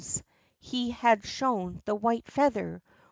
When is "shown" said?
1.23-1.79